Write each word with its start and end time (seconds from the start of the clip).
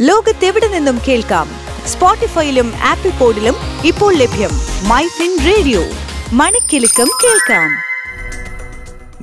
ലോകത്തെവിടെ 0.00 0.68
നിന്നും 0.68 1.00
കേൾക്കാം? 1.08 1.48
സ്പോട്ടിഫൈയിലും 1.86 2.72
ആപ്പിൾ 2.76 3.10
പോഡിലും 3.10 3.54
ഇപ്പോൾ 3.84 4.14
ലഭ്യം 4.14 4.50
മൈ 4.88 5.06
ഫിൻ 5.06 5.38
റേഡിയോ. 5.46 5.82
മണിക്കെലക്കം 6.32 7.10
കേൾക്കാം. 7.24 7.70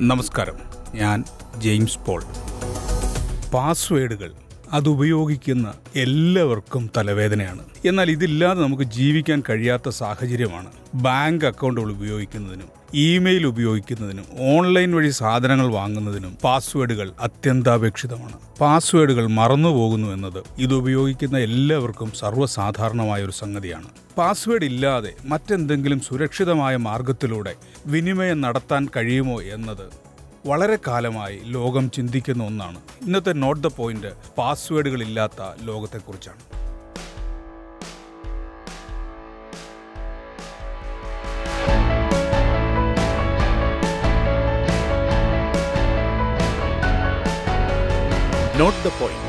നമസ്കാരം. 0.08 0.54
ഞാൻ 0.94 1.24
ജെയിംസ് 1.56 1.98
പോൾ. 1.98 2.24
പാസ്വേഡുകൾ. 3.54 4.32
അതുപയോഗിക്കുന്ന 4.76 5.66
എല്ലാവർക്കും 5.96 6.90
തലവേദനയാണ്. 6.96 7.62
എന്നാൽ 7.84 8.10
ഇതില്ലാതെ 8.10 8.60
നമുക്ക് 8.62 8.82
ജീവിക്കാൻ 8.82 9.42
കഴിയാത്ത 9.50 9.88
സാഹചര്യമാണ് 9.88 10.70
ബാങ്ക് 10.94 11.46
അക്കൗണ്ടുകൾ 11.46 11.90
ഉപയോഗിക്കുന്നതിനും 11.90 12.70
ഇമെയിൽ 12.94 13.46
ഉപയോഗിക്കുന്നതിനും 13.46 14.26
ഓൺലൈൻ 14.54 14.90
വഴി 14.94 15.10
സാധനങ്ങൾ 15.10 15.66
വാങ്ങുന്നതിനും 15.66 16.38
പാസ്വേഡുകൾ 16.44 17.08
അത്യന്താപേക്ഷിതമാണ്. 17.20 18.36
പാസ്വേഡുകൾ 18.60 19.26
മറന്നുപോകുന്നു 19.40 20.08
എന്നത് 20.08 20.40
ഇത് 20.58 20.74
ഉപയോഗിക്കുന്ന 20.74 21.38
എല്ലാവർക്കും 21.38 22.12
സർവസാധാരണമായ 22.12 23.22
ഒരു 23.22 23.34
സംഗതിയാണ്. 23.42 23.88
പാസ്വേഡ് 24.18 24.64
ഇല്ലാതെ 24.64 25.12
മറ്റെന്തെങ്കിലും 25.24 26.00
സുരക്ഷിതമായ 26.00 26.76
മാർഗത്തിലൂടെ 26.88 27.54
വിനിമയം 27.86 28.40
നടത്താൻ 28.40 28.88
കഴിയുമോ 28.96 29.42
എന്നത് 29.56 30.05
വളരെ 30.46 30.78
കാലമായി 30.86 31.40
ലോകം 31.44 31.90
ചിന്തിക്കുന്ന 31.90 32.44
ഒന്നാണ്. 32.44 32.78
ഇന്നത്തെ 33.02 33.32
നോട്ട് 33.32 33.62
ദ 33.62 33.66
പോയിന്റ് 33.76 34.12
പാസ്വേഡുകളില്ലാത്ത 34.38 35.42
ലോകത്തെക്കുറിച്ചാണ്. 35.62 36.42
Note 48.60 48.84
the 48.84 48.92
point. 49.00 49.26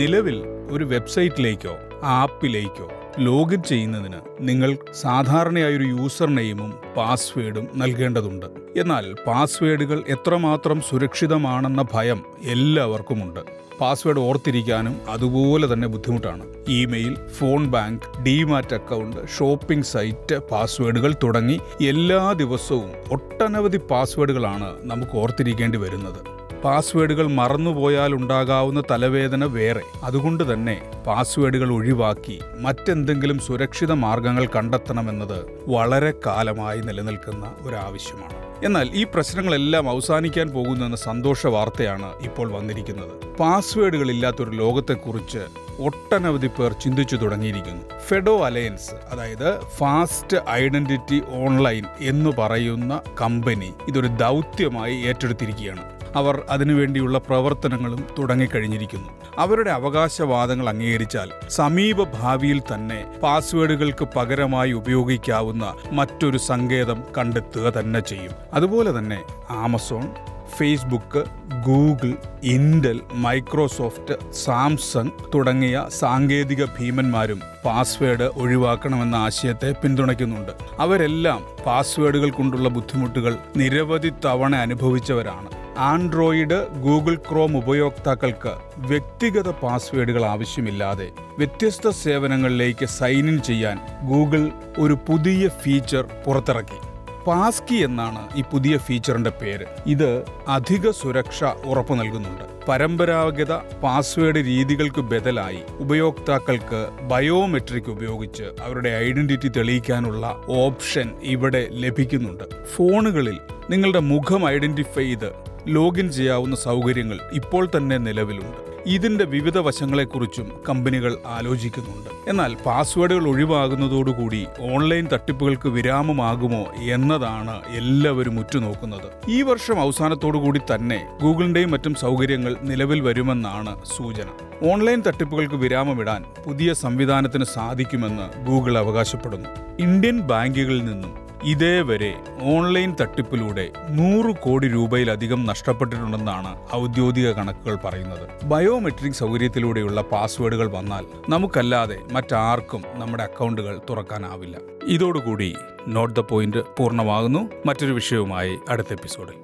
നിലവിൽ 0.00 0.38
ഒരു 0.70 0.84
വെബ്സൈറ്റിലേക്കോ 0.84 1.74
ആപ്പിലേക്കോ 2.02 2.88
ലോഗിൻ 3.18 3.62
ചെയ്യുന്നതിന് 3.62 4.20
നിങ്ങൾ 4.40 4.76
സാധാരണയായി 4.94 5.76
ഒരു 5.76 5.84
യൂസർ 5.84 6.26
നെയിമും 6.26 6.74
പാസ്വേഡും 6.96 7.68
നൽകേണ്ടതുണ്ട്. 7.74 8.46
എന്നാൽ 8.76 9.14
പാസ്വേഡുകൾ 9.26 10.04
എത്രമാത്രം 10.08 10.80
സുരക്ഷിതമാണെന്ന 10.80 11.84
ഭയം 11.94 12.22
എല്ലാവർക്കുമുണ്ട്. 12.44 13.40
പാസ്വേഡ് 13.80 14.18
ഓർത്തിരിക്കാനും 14.18 15.00
അതുപോലെ 15.08 15.72
തന്നെ 15.72 15.88
ബുദ്ധിമുട്ടാണ്. 15.88 16.44
Email 16.68 17.16
phone 17.28 17.66
bank 17.66 18.22
demat 18.22 18.74
account 18.74 19.28
shopping 19.38 19.84
site 19.84 20.38
പാസ്വേഡുകൾ 20.38 21.14
തുടങ്ങി 21.22 21.60
എല്ലാ 21.82 22.32
ദിവസവും 22.32 22.90
ഒട്ടനവധി 23.12 23.76
പാസ്വേഡുകളാണ് 23.90 24.76
നമുക്ക് 24.82 25.18
ഓർത്തിരിക്കേണ്ടി 25.18 25.78
വരുന്നത്. 25.78 26.35
പാസ്വേഡുകൾ 26.66 27.26
മറന്നുപോയാൽ 27.26 28.14
ഉണ്ടാകാവുന്ന 28.14 28.82
തലവേദന 28.90 29.44
വേറെ. 29.44 29.82
അതുകൊണ്ട് 30.02 30.52
തന്നെ 30.52 30.90
പാസ്വേഡുകൾ 31.06 31.72
ഒഴിവാക്കി 31.72 32.40
മറ്റെന്തെങ്കിലും 32.58 33.38
സുരക്ഷിത 33.38 33.92
മാർഗങ്ങൾ 33.92 34.46
കണ്ടെത്തണമെന്നത് 34.56 35.38
വളരെ 35.68 36.12
കാലമായി 36.26 36.80
നിലനിൽക്കുന്ന 36.80 37.54
ഒരാവശ്യമാണ്. 37.60 38.64
എന്നാൽ 38.64 38.88
ഈ 38.94 39.04
പ്രശ്നങ്ങളെല്ലാം 39.04 39.90
അവസാനിക്കാൻ 39.90 40.48
പോകുന്നെന്ന 40.48 40.96
സന്തോഷ 40.96 41.46
വാർത്തയാണ് 41.46 42.22
ഇപ്പോൾ 42.22 42.52
വന്നിരിക്കുന്നത്. 42.52 43.36
പാസ്വേഡുകൾ 43.36 44.10
ഇല്ലാത്തൊരു 44.10 44.50
ലോകത്തെക്കുറിച്ച് 44.50 45.38
ഒട്ടനവധി 45.82 46.46
പേർ 46.46 46.72
ചിന്തിച്ചു 46.72 47.16
തുടങ്ങിയിരിക്കുന്നു. 47.16 47.98
ഫെഡോ 47.98 48.44
അലയൻസ് 48.44 48.90
അതായത് 49.12 49.60
ഫാസ്റ്റ് 49.78 50.36
ഐഡന്റിറ്റി 50.50 51.22
ഓൺലൈൻ 51.44 51.84
എന്ന് 52.00 52.30
പറയുന്ന 52.38 53.00
കമ്പനി 53.20 53.72
ഇതൊരു 53.88 54.06
ദൗത്യമായി 54.06 54.96
ഏറ്റെടുത്തിരിക്കുകയാണ്. 55.02 55.84
അവർ 56.16 56.42
അതിനുവേണ്ടിയുള്ള 56.50 57.18
പ്രവർത്തനങ്ങളും 57.18 58.06
തുടങ്ങിക്കഴിഞ്ഞിരിക്കുന്നു. 58.18 59.08
അവരുടെ 59.38 59.70
അവകാശവാദങ്ങൾ 59.70 60.68
അംഗീകരിച്ചാൽ 60.68 61.30
സമീപ 61.48 62.02
ഭാവിയിൽ 62.02 62.62
തന്നെ 62.74 63.06
പാസ്വേഡുകൾക്ക് 63.22 64.04
പകരമായി 64.16 64.72
ഉപയോഗിക്കാവുന്ന 64.72 65.74
മറ്റൊരു 65.92 66.38
സങ്കേതം 66.38 67.02
കണ്ടെത്തുക 67.18 67.72
തന്നെ 67.78 68.00
ചെയ്യും. 68.00 68.32
അതുപോലെ 68.54 68.98
തന്നെ 68.98 69.22
Amazon 69.50 70.14
Facebook 70.56 71.24
Google 71.66 72.14
Intel 72.42 73.00
Microsoft 73.12 74.32
Samsung 74.32 75.10
തുടങ്ങിയ 75.34 75.86
സാങ്കേതിക 75.88 76.64
ഭീമന്മാരും 76.64 77.40
പാസ്വേഡ് 77.64 78.22
ഒഴിവാക്കണമെന്ന 78.22 79.14
ആശയത്തെ 79.14 79.74
പിന്തുണയ്ക്കുന്നുണ്ട്. 79.82 80.52
അവരെല്ലാം 80.80 81.42
പാസ്വേഡുകൾ 81.66 82.30
കൊണ്ടുള്ള 82.30 82.68
ബുദ്ധിമുട്ടുകൾ 82.68 83.36
നിരവധി 83.56 84.12
തവണ 84.24 84.56
അനുഭവിച്ചവരാണ്. 84.56 85.65
ആൻഡ്രോയിഡ് 85.78 86.68
ഗൂഗിൾ 86.68 87.14
ക്രോം 87.14 87.56
ഉപയോക്താക്കൾക്ക് 87.56 88.52
വ്യക്തിഗത 88.78 89.50
പാസ്വേഡുകൾ 89.50 90.24
ആവശ്യമില്ലാതെ 90.24 91.08
വ്യത്യസ്ത 91.38 91.88
സേവനങ്ങളിലേക്ക് 91.88 92.86
സൈൻ 92.86 93.28
ഇൻ 93.28 93.42
ചെയ്യാൻ 93.42 93.78
ഗൂഗിൾ 94.08 94.50
ഒരു 94.78 94.98
പുതിയ 95.08 95.48
ഫീച്ചർ 95.48 96.08
പുറത്തിറക്കി. 96.26 96.80
പാസ്കി 97.26 97.74
എന്നാണ് 97.74 98.28
ഈ 98.36 98.42
പുതിയ 98.52 98.76
ഫീച്ചറിന്റെ 98.76 99.30
പേര്. 99.30 99.64
ഇത് 99.86 100.24
അധിക 100.48 100.90
സുരക്ഷ 100.90 101.44
ഉറപ്പു 101.44 101.94
നൽകുന്നുണ്ട്. 101.94 102.44
പരമ്പരാഗത 102.68 103.52
പാസ്വേഡ് 103.54 104.36
രീതികൾക്ക് 104.36 105.00
ബദലായി 105.00 105.62
ഉപയോക്താക്കൾക്ക് 105.78 107.00
ബയോമെട്രിക് 107.02 107.90
ഉപയോഗിച്ച് 107.90 108.42
അവരുടെ 108.42 108.88
ഐഡന്റിറ്റി 108.88 109.48
തെളിയിക്കാനുള്ള 109.48 110.42
ഓപ്ഷൻ 110.48 111.10
ഇവിടെ 111.22 111.68
ലഭിക്കുന്നുണ്ട്. 111.70 112.44
ഫോണുകളിൽ 112.76 113.38
നിങ്ങളുടെ 113.70 113.98
മുഖം 113.98 114.48
ഐഡന്റിഫൈ 114.50 115.04
ചെയ്ത് 115.04 115.45
ലോഗിൻ 115.68 116.12
ചെയ്യാവുന്ന 116.12 116.56
സൗകര്യങ്ങൾ 116.56 117.18
ഇപ്പോൾ 117.32 117.68
തന്നെ 117.76 117.96
നിലവിലുണ്ട്. 117.96 118.76
ഇതിന്റെ 118.86 119.24
വിവിധ 119.24 119.58
വശങ്ങളെക്കുറിച്ചും 119.58 120.52
കമ്പനികൾ 120.68 121.18
ആലോചിക്കുന്നുണ്ട്. 121.26 122.30
എന്നാൽ 122.30 122.56
പാസ്വേഡുകൾ 122.66 123.28
ഒഴിവാകുന്നതോടുകൂടി 123.28 124.46
ഓൺലൈൻ 124.60 125.08
തട്ടിപ്പുകൾക്ക് 125.12 125.68
വിരാമമാകുമോ 125.68 126.72
എന്നതാണ് 126.80 127.60
എല്ലാവരും 127.68 128.38
ഉറ്റുനോക്കുന്നത്. 128.38 129.30
ഈ 129.30 129.42
വർഷം 129.42 129.80
അവസാനത്തോടുകൂടി 129.80 130.60
തന്നെ 130.74 131.18
ഗൂഗിളിന്റെയും 131.22 131.70
മറ്റും 131.70 131.94
സൗകര്യങ്ങൾ 131.94 132.56
നിലവിൽ 132.60 133.00
വരുമെന്നാണ് 133.00 133.84
സൂചന. 133.84 134.26
ഓൺലൈൻ 134.72 135.02
തട്ടിപ്പുകൾക്ക് 135.06 135.54
വിരാമമിടാൻ 135.54 136.24
പുതിയ 136.46 136.74
സംവിധാനത്തിന് 136.74 137.44
സാധിക്കുമെന്ന് 137.44 138.46
ഗൂഗിൾ 138.46 138.78
അവകാശപ്പെടുന്നു. 138.78 139.48
ഇന്ത്യൻ 139.80 140.20
ബാങ്കുകളിൽ 140.20 140.84
നിന്നും 140.84 141.25
ഇതേവരെ 141.46 142.14
ഓൺലൈൻ 142.42 142.96
തട്ടിപ്പിലൂടെ 143.00 143.70
നൂറ് 143.90 144.34
കോടി 144.36 144.68
രൂപയിലധികം 144.68 145.46
നഷ്ടപ്പെട്ടിട്ടുണ്ടെന്നാണ് 145.46 146.74
ഔദ്യോഗിക 146.74 147.32
കണക്കുകൾ 147.32 147.74
പറയുന്നത്. 147.74 148.44
ബയോമെട്രിക് 148.44 149.12
സൗകര്യത്തിലൂടെയുള്ള 149.12 150.02
പാസ്വേഡുകൾ 150.02 150.66
വന്നാൽ 150.66 151.06
നമുക്കല്ലാതെ 151.28 151.98
മറ്റാർക്കും 152.12 152.84
നമ്മുടെ 152.94 153.22
അക്കൗണ്ടുകൾ 153.22 153.80
തുറക്കാനാവില്ല. 153.90 154.58
ഇതോടുകൂടി 154.84 155.56
നോട്ട് 155.88 156.16
ദ 156.16 156.20
പോയിന്റ് 156.20 156.58
പൂർണമാകുന്നു. 156.78 157.50
മറ്റൊരു 157.66 157.92
വിഷയവുമായി 157.92 158.58
അടുത്ത 158.68 158.88
എപ്പിസോഡിൽ. 158.90 159.34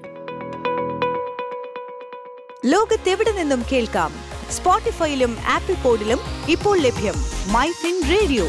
ലോകത്തെവിടെ 2.66 3.32
നിന്നും 3.32 3.62
കേൾക്കാം? 3.72 4.12
സ്പോട്ടിഫൈയിലും 4.50 5.36
ആപ്പിൾ 5.48 5.74
പോഡിലും 5.74 6.18
ഇപ്പോൾ 6.48 6.78
ലഭ്യം 6.78 7.14
മൈ 7.52 7.70
ഫിൻ 7.70 8.02
റേഡിയോ. 8.10 8.46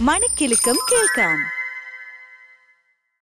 മണിക്കെലക്കം 0.00 0.78
കേൾക്കാം. 0.92 1.55